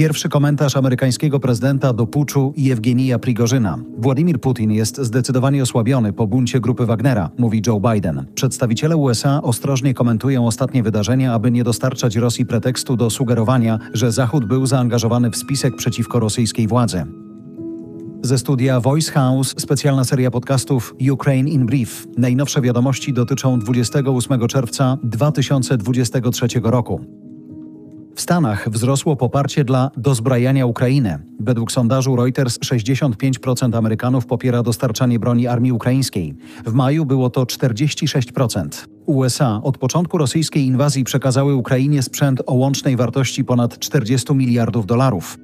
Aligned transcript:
Pierwszy 0.00 0.28
komentarz 0.28 0.76
amerykańskiego 0.76 1.40
prezydenta 1.40 1.92
do 1.92 2.06
puczu 2.06 2.54
Jewgenija 2.56 3.18
Prigorzyna. 3.18 3.78
Władimir 3.98 4.40
Putin 4.40 4.72
jest 4.72 4.98
zdecydowanie 4.98 5.62
osłabiony 5.62 6.12
po 6.12 6.26
buncie 6.26 6.60
grupy 6.60 6.86
Wagnera, 6.86 7.30
mówi 7.38 7.62
Joe 7.66 7.80
Biden. 7.80 8.26
Przedstawiciele 8.34 8.96
USA 8.96 9.42
ostrożnie 9.42 9.94
komentują 9.94 10.46
ostatnie 10.46 10.82
wydarzenia, 10.82 11.34
aby 11.34 11.50
nie 11.50 11.64
dostarczać 11.64 12.16
Rosji 12.16 12.46
pretekstu 12.46 12.96
do 12.96 13.10
sugerowania, 13.10 13.78
że 13.92 14.12
Zachód 14.12 14.44
był 14.44 14.66
zaangażowany 14.66 15.30
w 15.30 15.36
spisek 15.36 15.76
przeciwko 15.76 16.20
rosyjskiej 16.20 16.68
władzy. 16.68 17.06
Ze 18.22 18.38
studia 18.38 18.80
Voice 18.80 19.12
House 19.12 19.54
specjalna 19.58 20.04
seria 20.04 20.30
podcastów 20.30 20.94
Ukraine 21.12 21.50
in 21.50 21.66
Brief. 21.66 22.06
Najnowsze 22.18 22.60
wiadomości 22.60 23.12
dotyczą 23.12 23.58
28 23.58 24.48
czerwca 24.48 24.98
2023 25.02 26.46
roku. 26.62 27.19
W 28.20 28.22
Stanach 28.22 28.70
wzrosło 28.70 29.16
poparcie 29.16 29.64
dla 29.64 29.90
dozbrajania 29.96 30.66
Ukrainy. 30.66 31.18
Według 31.40 31.72
sondażu 31.72 32.16
Reuters 32.16 32.58
65% 32.58 33.76
Amerykanów 33.76 34.26
popiera 34.26 34.62
dostarczanie 34.62 35.18
broni 35.18 35.46
armii 35.46 35.72
ukraińskiej. 35.72 36.34
W 36.66 36.72
maju 36.72 37.06
było 37.06 37.30
to 37.30 37.44
46%. 37.44 38.68
USA 39.06 39.60
od 39.62 39.78
początku 39.78 40.18
rosyjskiej 40.18 40.66
inwazji 40.66 41.04
przekazały 41.04 41.54
Ukrainie 41.54 42.02
sprzęt 42.02 42.42
o 42.46 42.54
łącznej 42.54 42.96
wartości 42.96 43.44
ponad 43.44 43.78
40 43.78 44.34
miliardów 44.34 44.86
dolarów. 44.86 45.38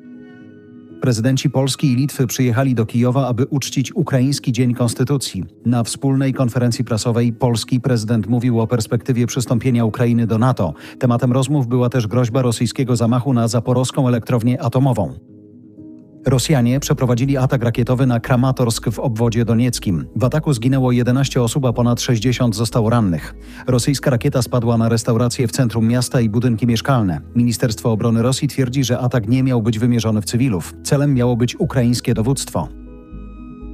Prezydenci 1.01 1.51
Polski 1.51 1.93
i 1.93 1.97
Litwy 1.97 2.27
przyjechali 2.27 2.75
do 2.75 2.87
Kijowa, 2.87 3.29
aby 3.29 3.47
uczcić 3.47 3.97
Ukraiński 3.97 4.53
Dzień 4.53 4.75
Konstytucji. 4.75 5.45
Na 5.67 5.85
wspólnej 5.85 6.35
konferencji 6.35 6.85
prasowej 6.85 7.33
polski 7.33 7.81
prezydent 7.81 8.27
mówił 8.27 8.61
o 8.61 8.67
perspektywie 8.67 9.27
przystąpienia 9.27 9.85
Ukrainy 9.85 10.27
do 10.27 10.39
NATO. 10.39 10.75
Tematem 10.99 11.33
rozmów 11.33 11.67
była 11.67 11.89
też 11.89 12.07
groźba 12.07 12.43
rosyjskiego 12.43 12.97
zamachu 12.97 13.33
na 13.33 13.49
zaporowską 13.49 14.09
elektrownię 14.09 14.63
atomową. 14.63 15.36
Rosjanie 16.27 16.81
przeprowadzili 16.81 17.37
atak 17.37 17.63
rakietowy 17.63 18.07
na 18.07 18.21
Kramatorsk 18.21 18.91
w 18.91 18.99
obwodzie 18.99 19.45
donieckim. 19.45 20.07
W 20.17 20.25
ataku 20.25 20.53
zginęło 20.53 20.93
11 20.93 21.43
osób, 21.43 21.65
a 21.65 21.73
ponad 21.73 22.01
60 22.01 22.57
zostało 22.57 22.91
rannych. 22.91 23.35
Rosyjska 23.67 24.11
rakieta 24.11 24.43
spadła 24.43 24.79
na 24.79 24.89
restaurację 24.89 25.49
w 25.49 25.53
centrum 25.53 25.89
miasta 25.89 26.21
i 26.21 26.29
budynki 26.29 26.67
mieszkalne. 26.67 27.21
Ministerstwo 27.35 27.93
Obrony 27.93 28.23
Rosji 28.23 28.49
twierdzi, 28.49 28.85
że 28.85 28.99
atak 28.99 29.29
nie 29.29 29.43
miał 29.43 29.63
być 29.63 29.79
wymierzony 29.79 30.23
w 30.23 30.25
cywilów. 30.25 30.75
Celem 30.85 31.15
miało 31.15 31.37
być 31.37 31.61
ukraińskie 31.61 32.15
dowództwo. 32.15 32.69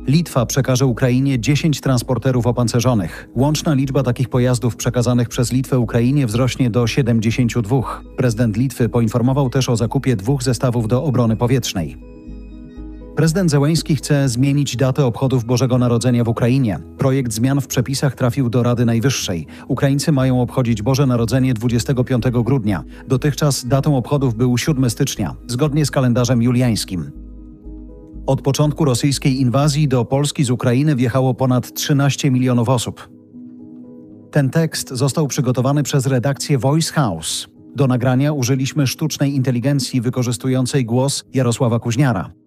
Litwa 0.06 0.46
przekaże 0.46 0.86
Ukrainie 0.86 1.40
10 1.40 1.80
transporterów 1.80 2.46
opancerzonych. 2.46 3.28
Łączna 3.34 3.74
liczba 3.74 4.02
takich 4.02 4.28
pojazdów 4.28 4.76
przekazanych 4.76 5.28
przez 5.28 5.52
Litwę 5.52 5.78
Ukrainie 5.78 6.26
wzrośnie 6.26 6.70
do 6.70 6.86
72. 6.86 8.02
Prezydent 8.16 8.56
Litwy 8.56 8.88
poinformował 8.88 9.50
też 9.50 9.68
o 9.68 9.76
zakupie 9.76 10.16
dwóch 10.16 10.42
zestawów 10.42 10.88
do 10.88 11.04
obrony 11.04 11.36
powietrznej. 11.36 12.11
Prezydent 13.16 13.50
Zełęński 13.50 13.96
chce 13.96 14.28
zmienić 14.28 14.76
datę 14.76 15.04
obchodów 15.06 15.44
Bożego 15.44 15.78
Narodzenia 15.78 16.24
w 16.24 16.28
Ukrainie. 16.28 16.78
Projekt 16.98 17.32
zmian 17.32 17.60
w 17.60 17.66
przepisach 17.66 18.14
trafił 18.14 18.50
do 18.50 18.62
Rady 18.62 18.84
Najwyższej. 18.84 19.46
Ukraińcy 19.68 20.12
mają 20.12 20.40
obchodzić 20.42 20.82
Boże 20.82 21.06
Narodzenie 21.06 21.54
25 21.54 22.24
grudnia. 22.30 22.84
Dotychczas 23.08 23.66
datą 23.66 23.96
obchodów 23.96 24.34
był 24.34 24.58
7 24.58 24.90
stycznia, 24.90 25.36
zgodnie 25.46 25.86
z 25.86 25.90
kalendarzem 25.90 26.42
juliańskim. 26.42 27.10
Od 28.26 28.42
początku 28.42 28.84
rosyjskiej 28.84 29.40
inwazji 29.40 29.88
do 29.88 30.04
Polski 30.04 30.44
z 30.44 30.50
Ukrainy 30.50 30.96
wjechało 30.96 31.34
ponad 31.34 31.74
13 31.74 32.30
milionów 32.30 32.68
osób. 32.68 33.08
Ten 34.30 34.50
tekst 34.50 34.88
został 34.88 35.26
przygotowany 35.26 35.82
przez 35.82 36.06
redakcję 36.06 36.58
Voice 36.58 36.92
House. 36.92 37.48
Do 37.76 37.86
nagrania 37.86 38.32
użyliśmy 38.32 38.86
sztucznej 38.86 39.34
inteligencji 39.34 40.00
wykorzystującej 40.00 40.84
głos 40.84 41.24
Jarosława 41.34 41.78
Kuźniara. 41.78 42.41